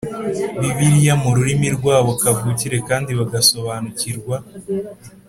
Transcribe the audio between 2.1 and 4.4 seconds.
kavukire kandi bagasobanukirwa